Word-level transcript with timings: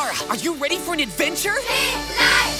Zara, 0.00 0.16
are 0.30 0.36
you 0.36 0.54
ready 0.54 0.78
for 0.78 0.94
an 0.94 1.00
adventure? 1.00 1.52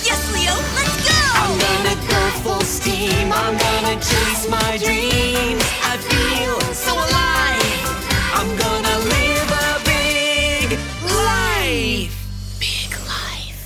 Yes, 0.05 0.21
Leo, 0.35 0.53
let's 0.77 1.09
go! 1.09 1.17
I'm 1.41 1.59
gonna 1.59 1.97
go 2.07 2.21
full 2.43 2.61
steam. 2.61 3.33
I'm 3.33 3.57
gonna 3.57 3.97
chase 3.97 4.47
my 4.51 4.77
dreams. 4.77 5.65
I 5.83 5.97
feel 6.11 6.61
so 6.75 6.93
alive. 6.93 7.87
I'm 8.35 8.57
gonna 8.59 8.99
live 9.15 9.51
a 9.67 9.81
big 9.89 10.79
life. 11.17 12.13
Big 12.61 12.91
life. 13.09 13.61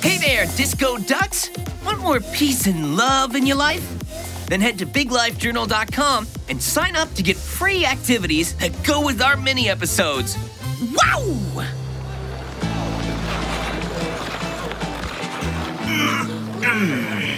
Hey 0.00 0.18
there, 0.18 0.46
Disco 0.56 0.98
Ducks! 0.98 1.50
Want 1.84 1.98
more 2.00 2.20
peace 2.20 2.68
and 2.68 2.96
love 2.96 3.34
in 3.34 3.44
your 3.44 3.56
life? 3.56 3.97
Then 4.48 4.60
head 4.60 4.78
to 4.78 4.86
biglifejournal.com 4.86 6.26
and 6.48 6.62
sign 6.62 6.96
up 6.96 7.12
to 7.14 7.22
get 7.22 7.36
free 7.36 7.84
activities 7.84 8.54
that 8.56 8.72
go 8.82 9.04
with 9.04 9.20
our 9.20 9.36
mini 9.36 9.68
episodes. 9.68 10.36
Wow! 10.94 11.66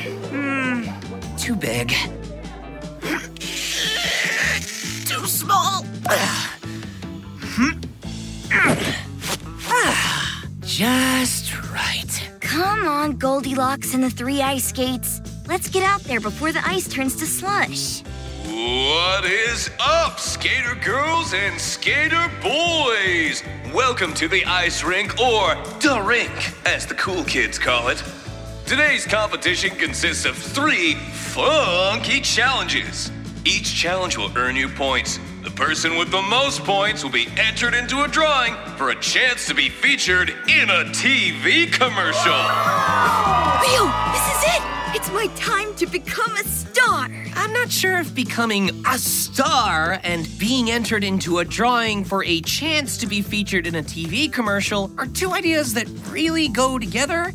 Mm, 0.00 1.38
Too 1.38 1.54
big. 1.56 1.90
Too 5.06 5.26
small. 5.26 5.84
Just 10.60 11.54
right. 11.72 12.30
Come 12.40 12.86
on, 12.86 13.16
Goldilocks 13.18 13.94
and 13.94 14.02
the 14.04 14.10
three 14.10 14.40
ice 14.42 14.68
skates. 14.68 15.20
Let's 15.50 15.68
get 15.68 15.82
out 15.82 16.00
there 16.02 16.20
before 16.20 16.52
the 16.52 16.64
ice 16.64 16.86
turns 16.86 17.16
to 17.16 17.26
slush. 17.26 18.02
What 18.46 19.24
is 19.24 19.68
up, 19.80 20.20
skater 20.20 20.76
girls 20.76 21.34
and 21.34 21.60
skater 21.60 22.30
boys? 22.40 23.42
Welcome 23.74 24.14
to 24.14 24.28
the 24.28 24.44
ice 24.44 24.84
rink, 24.84 25.18
or 25.18 25.56
the 25.80 26.00
rink, 26.04 26.30
as 26.64 26.86
the 26.86 26.94
cool 26.94 27.24
kids 27.24 27.58
call 27.58 27.88
it. 27.88 28.00
Today's 28.64 29.04
competition 29.04 29.70
consists 29.70 30.24
of 30.24 30.36
three 30.36 30.94
funky 30.94 32.20
challenges. 32.20 33.10
Each 33.44 33.74
challenge 33.74 34.16
will 34.16 34.30
earn 34.38 34.54
you 34.54 34.68
points. 34.68 35.18
The 35.42 35.50
person 35.50 35.96
with 35.96 36.12
the 36.12 36.22
most 36.22 36.62
points 36.62 37.02
will 37.02 37.10
be 37.10 37.26
entered 37.36 37.74
into 37.74 38.04
a 38.04 38.08
drawing 38.08 38.54
for 38.76 38.90
a 38.90 39.00
chance 39.00 39.48
to 39.48 39.54
be 39.54 39.68
featured 39.68 40.28
in 40.28 40.70
a 40.70 40.84
TV 40.92 41.72
commercial. 41.72 42.38
Leo, 43.60 44.09
my 45.20 45.26
time 45.34 45.74
to 45.74 45.84
become 45.84 46.34
a 46.36 46.44
star! 46.44 47.06
I'm 47.34 47.52
not 47.52 47.70
sure 47.70 47.98
if 47.98 48.14
becoming 48.14 48.70
a 48.86 48.96
star 48.96 50.00
and 50.02 50.26
being 50.38 50.70
entered 50.70 51.04
into 51.04 51.40
a 51.40 51.44
drawing 51.44 52.04
for 52.06 52.24
a 52.24 52.40
chance 52.40 52.96
to 52.96 53.06
be 53.06 53.20
featured 53.20 53.66
in 53.66 53.74
a 53.74 53.82
TV 53.82 54.32
commercial 54.32 54.90
are 54.96 55.04
two 55.04 55.32
ideas 55.32 55.74
that 55.74 55.86
really 56.08 56.48
go 56.48 56.78
together. 56.78 57.34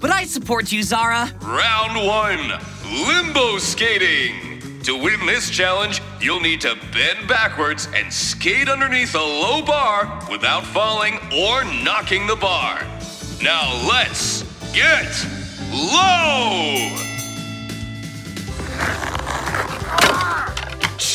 But 0.00 0.12
I 0.12 0.24
support 0.24 0.72
you, 0.72 0.82
Zara. 0.82 1.30
Round 1.42 2.06
one 2.06 2.58
Limbo 3.06 3.58
Skating. 3.58 4.70
To 4.84 4.96
win 4.96 5.26
this 5.26 5.50
challenge, 5.50 6.00
you'll 6.22 6.40
need 6.40 6.62
to 6.62 6.74
bend 6.90 7.28
backwards 7.28 7.86
and 7.94 8.10
skate 8.10 8.70
underneath 8.70 9.14
a 9.14 9.18
low 9.18 9.60
bar 9.60 10.26
without 10.30 10.64
falling 10.64 11.18
or 11.36 11.64
knocking 11.84 12.26
the 12.26 12.36
bar. 12.36 12.82
Now 13.42 13.74
let's 13.86 14.42
get 14.72 15.12
low! 15.70 17.05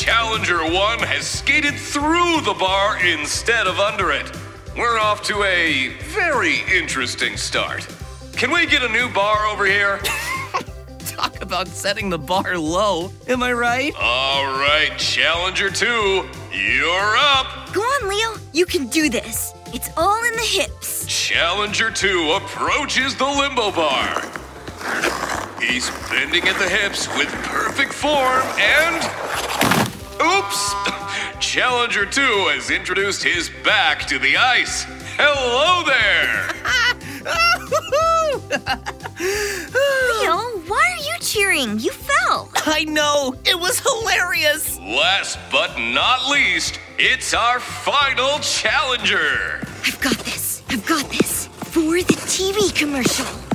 Challenger 0.02 0.64
1 0.64 0.98
has 0.98 1.24
skated 1.24 1.74
through 1.74 2.40
the 2.40 2.56
bar 2.58 2.98
instead 3.06 3.68
of 3.68 3.78
under 3.78 4.10
it. 4.10 4.28
We're 4.76 4.98
off 4.98 5.22
to 5.28 5.44
a 5.44 5.90
very 6.12 6.56
interesting 6.76 7.36
start. 7.36 7.86
Can 8.32 8.50
we 8.50 8.66
get 8.66 8.82
a 8.82 8.88
new 8.88 9.08
bar 9.10 9.46
over 9.46 9.64
here? 9.64 9.98
Talk 11.06 11.40
about 11.40 11.68
setting 11.68 12.10
the 12.10 12.18
bar 12.18 12.58
low. 12.58 13.12
Am 13.28 13.44
I 13.44 13.52
right? 13.52 13.94
All 13.96 14.46
right, 14.46 14.90
Challenger 14.98 15.70
2, 15.70 15.86
you're 16.52 17.16
up. 17.16 17.72
Go 17.72 17.82
on, 17.82 18.08
Leo. 18.08 18.40
You 18.52 18.66
can 18.66 18.88
do 18.88 19.08
this. 19.08 19.54
It's 19.72 19.88
all 19.96 20.24
in 20.24 20.32
the 20.32 20.42
hips. 20.42 21.06
Challenger 21.06 21.92
2 21.92 22.40
approaches 22.42 23.14
the 23.14 23.24
limbo 23.24 23.70
bar. 23.70 24.20
He's 25.60 25.88
bending 26.10 26.48
at 26.48 26.58
the 26.58 26.68
hips 26.68 27.06
with 27.16 27.28
perfect 27.44 27.92
form 27.92 28.42
and. 28.58 29.31
Oops! 30.22 30.74
Challenger 31.40 32.06
2 32.06 32.20
has 32.54 32.70
introduced 32.70 33.24
his 33.24 33.50
back 33.64 34.06
to 34.06 34.20
the 34.20 34.36
ice. 34.36 34.84
Hello 35.18 35.82
there! 35.84 36.48
Leo, 39.20 40.36
why 40.68 40.96
are 40.96 41.02
you 41.02 41.14
cheering? 41.20 41.78
You 41.80 41.90
fell. 41.90 42.50
I 42.66 42.84
know. 42.84 43.34
It 43.44 43.58
was 43.58 43.80
hilarious. 43.80 44.78
Last 44.78 45.38
but 45.50 45.76
not 45.78 46.28
least, 46.30 46.78
it's 46.98 47.34
our 47.34 47.58
final 47.58 48.38
challenger. 48.38 49.60
I've 49.84 50.00
got 50.00 50.18
this. 50.18 50.62
I've 50.68 50.86
got 50.86 51.10
this. 51.10 51.46
For 51.46 51.80
the 51.80 52.14
TV 52.28 52.72
commercial. 52.78 53.51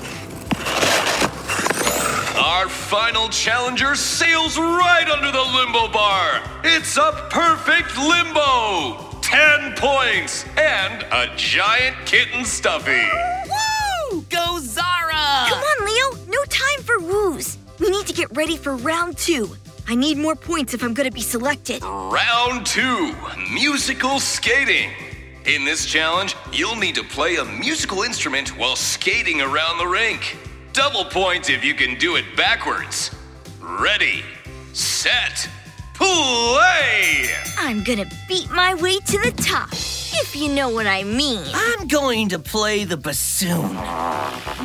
Our 2.48 2.70
final 2.70 3.28
challenger 3.28 3.94
sails 3.94 4.58
right 4.58 5.06
under 5.12 5.34
the 5.34 5.44
limbo 5.44 5.92
bar. 5.92 6.42
It's 6.64 6.96
a 6.96 7.28
perfect 7.30 7.98
limbo. 7.98 9.20
10 9.20 9.76
points 9.76 10.46
and 10.58 11.04
a 11.12 11.36
giant 11.36 11.98
kitten 12.06 12.46
stuffy. 12.46 13.06
Woo! 14.14 14.22
Go, 14.30 14.60
Zara! 14.62 15.50
Come 15.50 15.60
on, 15.60 15.86
Leo. 15.86 16.26
No 16.30 16.42
time 16.46 16.84
for 16.84 17.00
woos. 17.00 17.58
We 17.80 17.90
need 17.90 18.08
to 18.08 18.14
get 18.14 18.34
ready 18.34 18.56
for 18.56 18.78
round 18.78 19.18
two. 19.18 19.54
I 19.86 19.96
need 19.96 20.18
more 20.18 20.36
points 20.36 20.74
if 20.74 20.82
I'm 20.82 20.94
going 20.94 21.10
to 21.10 21.14
be 21.14 21.20
selected. 21.20 21.84
Round 21.84 22.66
two 22.66 23.14
musical 23.52 24.22
skating. 24.22 24.90
In 25.44 25.66
this 25.66 25.86
challenge, 25.86 26.38
you'll 26.54 26.78
need 26.78 26.96
to 26.96 27.04
play 27.04 27.36
a 27.36 27.44
musical 27.44 28.04
instrument 28.04 28.58
while 28.58 28.78
skating 28.78 29.42
around 29.42 29.80
the 29.80 29.88
rink. 29.88 30.38
Double 30.78 31.06
points 31.06 31.50
if 31.50 31.66
you 31.66 31.74
can 31.74 31.98
do 31.98 32.18
it 32.18 32.24
backwards. 32.36 33.10
Ready, 33.60 34.22
set, 34.74 35.50
play! 35.96 37.32
I'm 37.58 37.84
going 37.84 37.98
to 37.98 38.16
beat 38.28 38.52
my 38.52 38.76
way 38.76 39.00
to 39.00 39.18
the 39.18 39.32
top, 39.42 39.70
if 39.74 40.36
you 40.36 40.50
know 40.50 40.70
what 40.70 40.86
I 40.86 41.02
mean. 41.04 41.44
I'm 41.52 41.88
going 41.88 42.30
to 42.30 42.38
play 42.38 42.84
the 42.84 42.96
bassoon. 42.96 43.72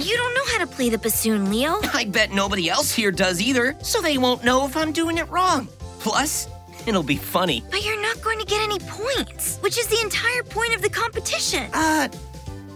You 0.04 0.16
don't 0.18 0.34
know 0.34 0.44
how 0.48 0.58
to 0.58 0.66
play 0.66 0.90
the 0.90 0.98
bassoon, 0.98 1.48
Leo. 1.48 1.80
I 1.94 2.04
bet 2.04 2.30
nobody 2.30 2.68
else 2.68 2.92
here 2.92 3.10
does 3.10 3.40
either, 3.40 3.74
so 3.80 4.02
they 4.02 4.18
won't 4.18 4.44
know 4.44 4.66
if 4.66 4.76
I'm 4.76 4.92
doing 4.92 5.16
it 5.16 5.30
wrong. 5.30 5.66
Plus, 5.98 6.46
it'll 6.86 7.02
be 7.02 7.16
funny. 7.16 7.64
But 7.70 7.86
you're 7.86 8.02
not 8.02 8.20
going 8.20 8.38
to 8.38 8.44
get 8.44 8.60
any 8.60 8.80
points, 8.80 9.56
which 9.62 9.78
is 9.78 9.86
the 9.86 10.00
entire 10.02 10.42
point 10.42 10.74
of 10.74 10.82
the 10.82 10.90
competition. 10.90 11.70
Uh, 11.72 12.08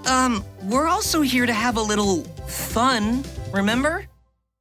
um, 0.06 0.42
we're 0.62 0.86
also 0.86 1.20
here 1.20 1.44
to 1.44 1.52
have 1.52 1.76
a 1.76 1.82
little 1.82 2.24
fun, 2.48 3.24
remember? 3.52 4.06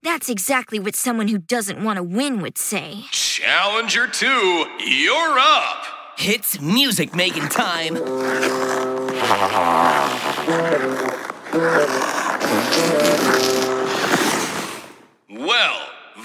That's 0.03 0.29
exactly 0.29 0.79
what 0.79 0.95
someone 0.95 1.27
who 1.27 1.39
doesn't 1.39 1.83
want 1.83 1.97
to 1.97 2.03
win 2.03 2.41
would 2.41 2.57
say. 2.57 3.05
Challenger 3.11 4.07
two, 4.07 4.65
you're 4.79 5.39
up! 5.39 5.83
It's 6.17 6.61
music 6.61 7.15
making 7.15 7.49
time. 7.49 7.95
Well, 15.29 15.79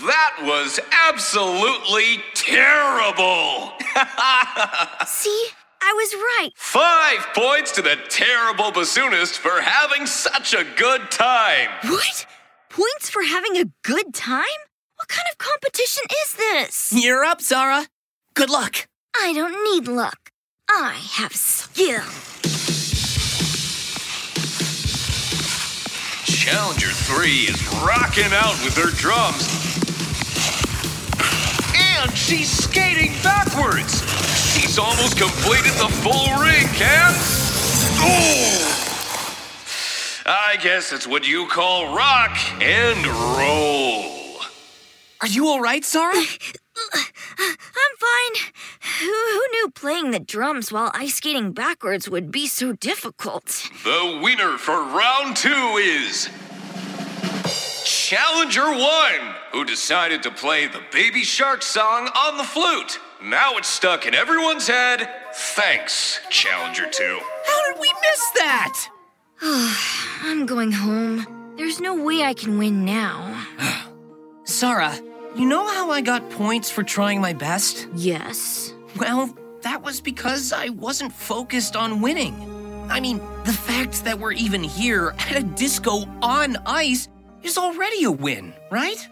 that 0.07 0.37
was 0.43 0.79
absolutely 1.09 2.23
terrible! 2.35 3.73
See? 5.07 5.49
I 5.83 5.93
was 5.97 6.15
right. 6.15 6.51
Five 6.57 7.27
points 7.35 7.73
to 7.73 7.83
the 7.83 7.97
terrible 8.09 8.71
bassoonist 8.71 9.37
for 9.39 9.61
having 9.61 10.07
such 10.07 10.55
a 10.55 10.65
good 10.77 11.11
time. 11.11 11.69
What? 11.85 12.27
Points 12.69 13.09
for 13.11 13.23
having 13.23 13.57
a 13.57 13.65
good 13.83 14.13
time? 14.15 14.45
What 14.97 15.09
kind 15.09 15.27
of 15.33 15.39
competition 15.39 16.05
is 16.23 16.35
this? 16.35 16.93
You're 16.93 17.25
up, 17.25 17.41
Zara. 17.41 17.87
Good 18.35 18.51
luck. 18.51 18.87
I 19.19 19.33
don't 19.33 19.65
need 19.73 19.89
luck. 19.89 20.31
I 20.69 20.93
have 21.15 21.33
skill. 21.35 22.05
Challenger 26.25 26.89
3 26.89 27.31
is 27.31 27.67
rocking 27.85 28.33
out 28.33 28.55
with 28.65 28.77
her 28.77 28.91
drums. 28.97 29.49
And 31.75 32.17
she's 32.17 32.51
skating 32.51 33.13
backwards. 33.23 34.20
She's 34.61 34.79
almost 34.79 35.17
completed 35.17 35.73
the 35.73 35.89
full 35.89 36.37
rink 36.39 36.81
and. 36.81 37.15
Oh! 38.03 38.71
I 40.27 40.59
guess 40.63 40.93
it's 40.93 41.07
what 41.07 41.27
you 41.27 41.47
call 41.47 41.97
rock 41.97 42.37
and 42.63 43.07
roll. 43.07 44.37
Are 45.23 45.27
you 45.27 45.47
all 45.49 45.61
right, 45.61 45.83
Zara? 45.83 46.13
I'm 46.15 47.97
fine. 47.99 48.53
Who, 49.01 49.07
who 49.07 49.43
knew 49.53 49.71
playing 49.75 50.11
the 50.11 50.21
drums 50.21 50.71
while 50.71 50.91
ice 50.93 51.15
skating 51.15 51.53
backwards 51.53 52.11
would 52.11 52.31
be 52.31 52.47
so 52.47 52.73
difficult? 52.73 53.71
The 53.83 54.21
winner 54.23 54.59
for 54.59 54.75
round 54.75 55.37
two 55.37 55.79
is. 55.79 56.29
Challenger 57.85 58.71
One, 58.71 59.35
who 59.53 59.65
decided 59.65 60.23
to 60.23 60.31
play 60.31 60.67
the 60.67 60.83
Baby 60.93 61.23
Shark 61.23 61.63
song 61.63 62.09
on 62.09 62.37
the 62.37 62.45
flute. 62.45 62.99
Now 63.23 63.57
it's 63.57 63.69
stuck 63.69 64.07
in 64.07 64.15
everyone's 64.15 64.67
head. 64.67 65.09
Thanks, 65.35 66.21
Challenger 66.31 66.87
Two. 66.91 67.19
How 67.47 67.73
did 67.73 67.81
we 67.81 67.93
miss 68.03 68.31
that? 68.37 68.89
I'm 70.23 70.47
going 70.47 70.73
home. 70.73 71.55
There's 71.57 71.81
no 71.81 72.03
way 72.03 72.23
I 72.23 72.35
can 72.35 72.59
win 72.59 72.85
now. 72.85 73.47
Zara, 74.47 74.99
you 75.35 75.47
know 75.47 75.67
how 75.67 75.91
I 75.91 76.01
got 76.01 76.31
points 76.31 76.71
for 76.71 76.83
trying 76.83 77.21
my 77.21 77.33
best? 77.33 77.89
Yes. 77.95 78.75
Well, 78.97 79.37
that 79.63 79.83
was 79.83 80.01
because 80.01 80.53
I 80.53 80.71
wasn't 80.71 81.13
focused 81.13 81.77
on 81.77 82.01
winning. 82.01 82.35
I 82.91 83.01
mean, 83.01 83.19
the 83.45 83.53
fact 83.53 84.05
that 84.05 84.19
we're 84.19 84.33
even 84.33 84.65
here 84.65 85.15
at 85.19 85.37
a 85.37 85.43
disco 85.43 86.05
on 86.23 86.57
ice 86.67 87.09
is 87.43 87.57
already 87.57 88.05
a 88.05 88.11
win, 88.11 88.53
right? 88.71 89.09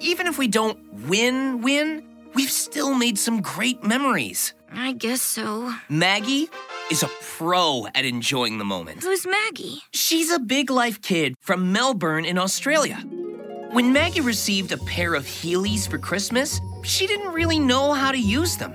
Even 0.00 0.26
if 0.26 0.38
we 0.38 0.48
don't 0.48 0.78
win, 1.08 1.60
win, 1.60 2.04
we've 2.34 2.50
still 2.50 2.94
made 2.94 3.18
some 3.18 3.40
great 3.40 3.82
memories. 3.82 4.54
I 4.72 4.92
guess 4.92 5.20
so. 5.20 5.74
Maggie 5.88 6.48
is 6.90 7.02
a 7.02 7.10
pro 7.20 7.86
at 7.94 8.04
enjoying 8.04 8.58
the 8.58 8.64
moment. 8.64 9.02
Who's 9.02 9.26
Maggie? 9.26 9.82
She's 9.92 10.30
a 10.30 10.38
big 10.38 10.70
life 10.70 11.00
kid 11.02 11.34
from 11.40 11.72
Melbourne 11.72 12.24
in 12.24 12.38
Australia. 12.38 12.96
When 13.72 13.92
Maggie 13.92 14.20
received 14.20 14.72
a 14.72 14.78
pair 14.78 15.14
of 15.14 15.24
Heelys 15.24 15.88
for 15.88 15.98
Christmas, 15.98 16.60
she 16.84 17.06
didn't 17.06 17.32
really 17.32 17.58
know 17.58 17.92
how 17.92 18.12
to 18.12 18.18
use 18.18 18.56
them. 18.56 18.74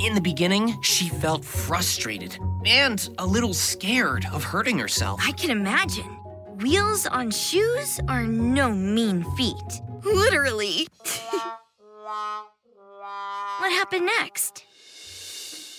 In 0.00 0.14
the 0.14 0.20
beginning, 0.20 0.80
she 0.82 1.08
felt 1.08 1.44
frustrated 1.44 2.36
and 2.64 3.08
a 3.18 3.26
little 3.26 3.54
scared 3.54 4.26
of 4.32 4.42
hurting 4.42 4.78
herself. 4.78 5.20
I 5.22 5.32
can 5.32 5.50
imagine. 5.50 6.08
Wheels 6.56 7.06
on 7.06 7.30
shoes 7.30 8.00
are 8.08 8.24
no 8.24 8.72
mean 8.72 9.24
feat. 9.36 9.82
Literally. 10.04 10.86
what 13.58 13.72
happened 13.72 14.06
next? 14.06 14.64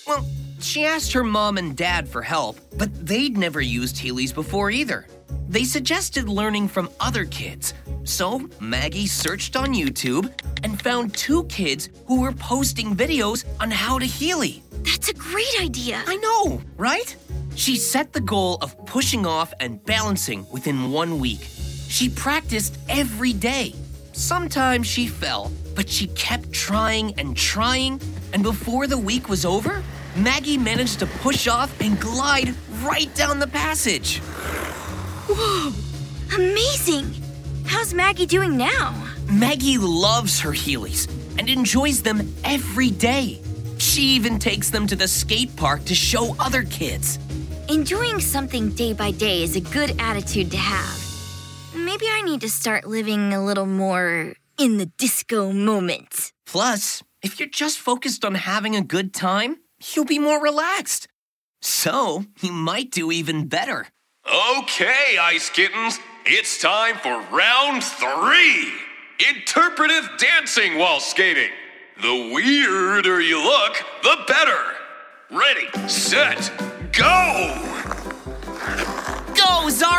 Well, 0.08 0.26
she 0.60 0.86
asked 0.86 1.14
her 1.14 1.24
mom 1.24 1.58
and 1.58 1.76
dad 1.76 2.08
for 2.08 2.22
help, 2.22 2.58
but 2.78 2.90
they'd 3.06 3.38
never 3.38 3.62
used 3.62 3.98
Heelys 3.98 4.34
before 4.34 4.72
either. 4.72 5.08
They 5.50 5.64
suggested 5.64 6.30
learning 6.30 6.70
from 6.70 6.90
other 7.00 7.26
kids. 7.26 7.74
So 8.06 8.50
Maggie 8.60 9.08
searched 9.08 9.56
on 9.56 9.74
YouTube 9.74 10.32
and 10.64 10.82
found 10.82 11.14
two 11.14 11.44
kids 11.46 11.90
who 12.08 12.22
were 12.22 12.32
posting 12.32 12.96
videos 12.96 13.46
on 13.60 13.72
how 13.72 14.00
to 14.00 14.06
Heely. 14.06 14.62
That's 14.84 15.10
a 15.10 15.14
great 15.14 15.62
idea. 15.62 16.04
I 16.06 16.16
know, 16.18 16.62
right? 16.78 17.16
She 17.56 17.78
set 17.78 18.14
the 18.14 18.22
goal 18.22 18.58
of 18.62 18.76
pushing 18.86 19.26
off 19.26 19.54
and 19.60 19.84
balancing 19.86 20.46
within 20.52 20.92
one 20.92 21.20
week. 21.20 21.48
She 21.88 22.10
practiced 22.10 22.78
every 22.90 23.34
day. 23.34 23.74
Sometimes 24.14 24.86
she 24.86 25.08
fell, 25.08 25.52
but 25.76 25.90
she 25.90 26.06
kept 26.08 26.52
trying 26.52 27.14
and 27.20 27.36
trying, 27.36 28.00
and 28.32 28.44
before 28.44 28.86
the 28.86 28.98
week 28.98 29.28
was 29.28 29.44
over, 29.44 29.84
Maggie 30.16 30.58
managed 30.58 31.00
to 31.00 31.08
push 31.08 31.48
off 31.48 31.82
and 31.82 32.00
glide 32.00 32.54
right 32.84 33.14
down 33.16 33.40
the 33.40 33.48
passage. 33.48 34.20
Whoa! 35.28 35.74
Amazing. 36.36 37.12
How's 37.66 37.96
Maggie 37.96 38.28
doing 38.28 38.56
now? 38.56 38.94
Maggie 39.32 39.80
loves 39.80 40.40
her 40.42 40.52
Heelys 40.52 41.10
and 41.40 41.50
enjoys 41.50 42.04
them 42.04 42.32
every 42.44 42.92
day. 42.92 43.42
She 43.80 44.04
even 44.04 44.38
takes 44.38 44.70
them 44.70 44.86
to 44.88 44.96
the 44.96 45.08
skate 45.08 45.56
park 45.56 45.86
to 45.86 45.96
show 45.96 46.36
other 46.40 46.64
kids. 46.64 47.18
Enjoying 47.68 48.20
something 48.20 48.70
day 48.70 48.94
by 48.94 49.10
day 49.10 49.42
is 49.42 49.56
a 49.56 49.62
good 49.62 50.00
attitude 50.00 50.52
to 50.52 50.58
have. 50.58 51.13
Maybe 51.76 52.06
I 52.08 52.22
need 52.22 52.42
to 52.42 52.50
start 52.50 52.86
living 52.86 53.34
a 53.34 53.44
little 53.44 53.66
more 53.66 54.34
in 54.60 54.78
the 54.78 54.86
disco 54.86 55.52
moment. 55.52 56.32
Plus, 56.46 57.02
if 57.24 57.40
you're 57.40 57.50
just 57.50 57.80
focused 57.80 58.24
on 58.24 58.36
having 58.36 58.76
a 58.76 58.82
good 58.84 59.12
time, 59.12 59.58
you'll 59.94 60.06
be 60.06 60.20
more 60.20 60.40
relaxed. 60.42 61.08
So, 61.62 62.26
you 62.42 62.52
might 62.52 62.92
do 62.92 63.12
even 63.12 63.48
better. 63.48 63.88
Okay, 64.58 65.18
Ice 65.20 65.50
Kittens, 65.50 66.00
it's 66.26 66.62
time 66.62 66.96
for 66.98 67.20
round 67.36 67.84
three 67.84 68.72
interpretive 69.30 70.10
dancing 70.18 70.78
while 70.78 71.00
skating. 71.00 71.50
The 72.02 72.32
weirder 72.34 73.22
you 73.22 73.44
look, 73.44 73.84
the 74.04 74.18
better. 74.28 74.62
Ready, 75.32 75.68
set, 75.88 76.52
go! 76.92 77.60
Go, 79.36 79.70
Zara! 79.70 79.93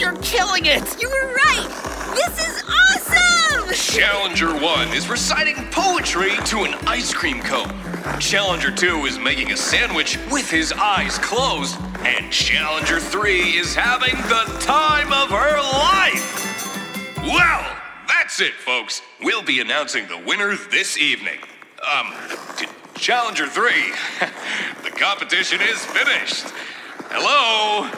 You're 0.00 0.16
killing 0.22 0.64
it! 0.64 0.98
You 0.98 1.10
were 1.10 1.34
right! 1.34 1.68
This 2.14 2.48
is 2.48 2.64
awesome! 2.66 3.74
Challenger 3.74 4.58
1 4.58 4.88
is 4.94 5.10
reciting 5.10 5.56
poetry 5.70 6.30
to 6.46 6.62
an 6.62 6.72
ice 6.86 7.12
cream 7.12 7.42
cone. 7.42 7.68
Challenger 8.18 8.70
2 8.70 9.04
is 9.04 9.18
making 9.18 9.52
a 9.52 9.58
sandwich 9.58 10.18
with 10.30 10.50
his 10.50 10.72
eyes 10.72 11.18
closed. 11.18 11.76
And 11.98 12.32
Challenger 12.32 12.98
3 12.98 13.40
is 13.58 13.74
having 13.74 14.16
the 14.22 14.58
time 14.60 15.12
of 15.12 15.28
her 15.28 15.58
life! 15.58 17.18
Well, 17.18 17.76
that's 18.08 18.40
it, 18.40 18.54
folks. 18.54 19.02
We'll 19.22 19.42
be 19.42 19.60
announcing 19.60 20.08
the 20.08 20.16
winner 20.26 20.56
this 20.70 20.96
evening. 20.96 21.40
Um, 21.94 22.14
t- 22.56 22.64
Challenger 22.94 23.48
3, 23.48 23.70
the 24.82 24.90
competition 24.92 25.60
is 25.60 25.84
finished. 25.84 26.46
Hello? 27.10 27.90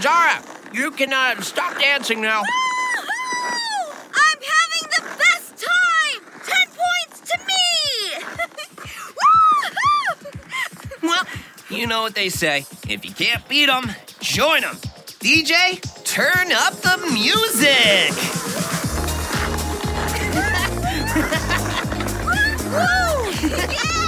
Zara, 0.00 0.40
you 0.74 0.90
can 0.90 1.12
uh, 1.12 1.40
stop 1.40 1.78
dancing 1.78 2.20
now. 2.20 2.42
Woohoo! 2.42 3.94
I'm 4.12 4.38
having 4.52 4.88
the 4.90 5.02
best 5.18 5.56
time! 5.56 6.20
Ten 6.44 6.66
points 6.68 7.20
to 7.30 7.38
me! 7.46 7.54
Well, 11.02 11.24
you 11.68 11.86
know 11.86 12.00
what 12.00 12.14
they 12.14 12.30
say. 12.30 12.64
If 12.88 13.04
you 13.04 13.12
can't 13.12 13.46
beat 13.46 13.66
them, 13.66 13.92
join 14.20 14.62
them. 14.62 14.76
DJ, 15.20 15.82
turn 16.04 16.50
up 16.50 16.72
the 16.80 16.96
music! 17.12 18.14
Woo! 22.72 23.48
Yeah! 23.74 24.03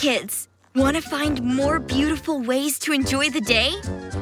Kids! 0.00 0.48
Want 0.74 0.96
to 0.96 1.02
find 1.02 1.42
more 1.42 1.78
beautiful 1.78 2.40
ways 2.40 2.78
to 2.78 2.92
enjoy 2.94 3.28
the 3.28 3.42
day? 3.42 3.74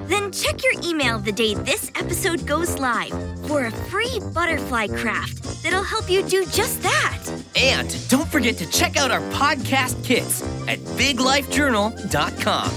Then 0.09 0.33
check 0.33 0.65
your 0.65 0.73
email 0.83 1.21
the 1.21 1.31
day 1.31 1.55
this 1.55 1.93
episode 1.95 2.45
goes 2.49 2.81
live 2.81 3.13
for 3.47 3.67
a 3.67 3.71
free 3.71 4.19
butterfly 4.35 4.89
craft 4.89 5.63
that'll 5.63 5.85
help 5.85 6.11
you 6.11 6.25
do 6.25 6.45
just 6.47 6.83
that. 6.83 7.19
And 7.55 7.97
don't 8.09 8.27
forget 8.27 8.57
to 8.57 8.69
check 8.73 8.97
out 8.97 9.13
our 9.13 9.21
podcast 9.31 10.03
kits 10.05 10.43
at 10.67 10.81
biglifejournal.com. 10.99 12.73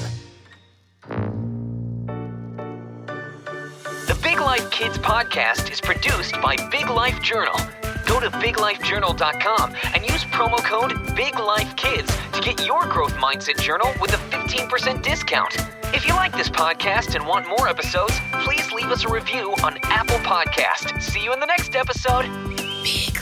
The 4.06 4.20
Big 4.22 4.40
Life 4.40 4.70
Kids 4.70 5.00
podcast 5.00 5.72
is 5.72 5.82
produced 5.82 6.40
by 6.40 6.56
Big 6.70 6.88
Life 6.88 7.20
Journal. 7.24 7.60
Go 8.12 8.20
to 8.20 8.30
biglifejournal.com 8.30 9.74
and 9.96 10.04
use 10.04 10.26
promo 10.26 10.58
code 10.58 10.92
BIGLIFEKIDS 11.16 12.34
to 12.34 12.42
get 12.42 12.68
your 12.68 12.82
growth 12.88 13.14
mindset 13.14 13.58
journal 13.58 13.90
with 14.02 14.12
a 14.12 14.18
15% 14.18 15.02
discount. 15.02 15.56
If 15.94 16.06
you 16.06 16.14
like 16.16 16.34
this 16.34 16.50
podcast 16.50 17.16
and 17.16 17.26
want 17.26 17.48
more 17.48 17.70
episodes, 17.70 18.12
please 18.44 18.70
leave 18.74 18.88
us 18.88 19.06
a 19.06 19.08
review 19.08 19.54
on 19.64 19.78
Apple 19.84 20.18
Podcast. 20.18 21.02
See 21.02 21.24
you 21.24 21.32
in 21.32 21.40
the 21.40 21.46
next 21.46 21.74
episode. 21.74 22.24
Big. 22.84 23.21